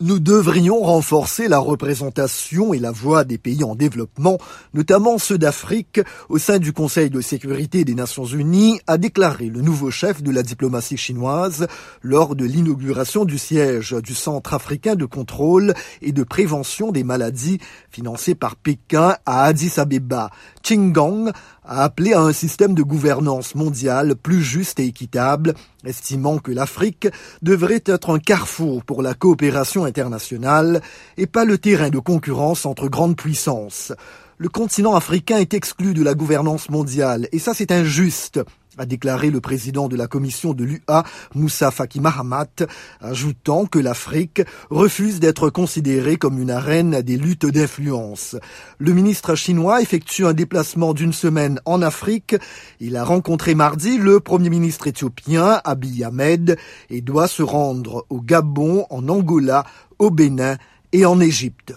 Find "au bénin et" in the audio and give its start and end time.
59.98-61.06